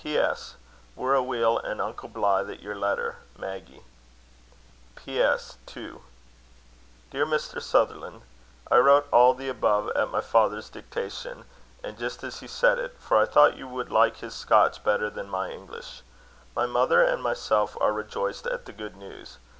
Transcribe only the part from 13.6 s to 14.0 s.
would